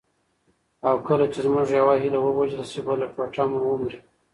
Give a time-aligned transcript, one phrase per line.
[0.87, 3.99] او کله چي زموږ یوه هیله ووژل سي، بله ټوټه مو ومري.